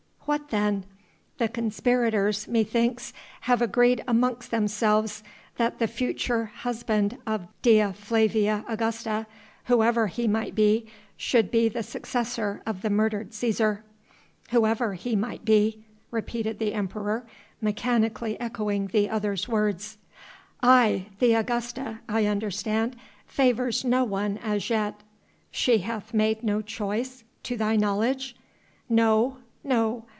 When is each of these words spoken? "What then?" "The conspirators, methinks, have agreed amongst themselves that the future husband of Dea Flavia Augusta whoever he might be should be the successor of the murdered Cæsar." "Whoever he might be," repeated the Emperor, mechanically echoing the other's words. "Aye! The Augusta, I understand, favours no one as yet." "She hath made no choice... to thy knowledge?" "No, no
"What 0.25 0.47
then?" 0.49 0.85
"The 1.39 1.49
conspirators, 1.49 2.47
methinks, 2.47 3.11
have 3.41 3.61
agreed 3.61 4.01
amongst 4.07 4.49
themselves 4.49 5.23
that 5.57 5.77
the 5.79 5.87
future 5.87 6.45
husband 6.45 7.17
of 7.27 7.47
Dea 7.61 7.91
Flavia 7.91 8.63
Augusta 8.69 9.27
whoever 9.65 10.07
he 10.07 10.29
might 10.29 10.55
be 10.55 10.85
should 11.17 11.51
be 11.51 11.67
the 11.67 11.83
successor 11.83 12.61
of 12.65 12.81
the 12.81 12.89
murdered 12.89 13.31
Cæsar." 13.31 13.79
"Whoever 14.51 14.93
he 14.93 15.17
might 15.17 15.43
be," 15.43 15.83
repeated 16.11 16.59
the 16.59 16.73
Emperor, 16.75 17.25
mechanically 17.59 18.39
echoing 18.39 18.87
the 18.87 19.09
other's 19.09 19.49
words. 19.49 19.97
"Aye! 20.63 21.07
The 21.19 21.33
Augusta, 21.33 21.99
I 22.07 22.25
understand, 22.27 22.95
favours 23.25 23.83
no 23.83 24.05
one 24.05 24.37
as 24.41 24.69
yet." 24.69 25.01
"She 25.49 25.79
hath 25.79 26.13
made 26.13 26.41
no 26.41 26.61
choice... 26.61 27.25
to 27.43 27.57
thy 27.57 27.75
knowledge?" 27.75 28.37
"No, 28.87 29.39
no 29.61 30.05